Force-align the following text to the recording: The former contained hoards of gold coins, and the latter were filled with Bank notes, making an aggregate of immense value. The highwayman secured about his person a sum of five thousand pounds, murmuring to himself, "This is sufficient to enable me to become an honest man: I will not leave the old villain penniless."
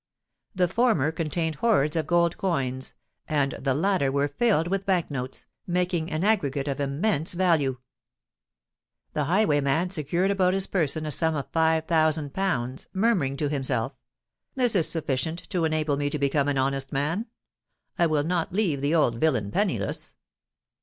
The 0.55 0.67
former 0.67 1.11
contained 1.11 1.57
hoards 1.57 1.95
of 1.95 2.07
gold 2.07 2.35
coins, 2.35 2.95
and 3.27 3.51
the 3.59 3.75
latter 3.75 4.11
were 4.11 4.27
filled 4.27 4.67
with 4.67 4.87
Bank 4.87 5.11
notes, 5.11 5.45
making 5.67 6.09
an 6.09 6.23
aggregate 6.23 6.67
of 6.67 6.79
immense 6.79 7.35
value. 7.35 7.77
The 9.13 9.25
highwayman 9.25 9.91
secured 9.91 10.31
about 10.31 10.55
his 10.55 10.65
person 10.65 11.05
a 11.05 11.11
sum 11.11 11.35
of 11.35 11.51
five 11.51 11.85
thousand 11.85 12.33
pounds, 12.33 12.87
murmuring 12.93 13.37
to 13.37 13.49
himself, 13.49 13.93
"This 14.55 14.73
is 14.73 14.89
sufficient 14.89 15.47
to 15.51 15.65
enable 15.65 15.97
me 15.97 16.09
to 16.09 16.17
become 16.17 16.47
an 16.47 16.57
honest 16.57 16.91
man: 16.91 17.27
I 17.99 18.07
will 18.07 18.23
not 18.23 18.51
leave 18.51 18.81
the 18.81 18.95
old 18.95 19.17
villain 19.19 19.51
penniless." 19.51 20.15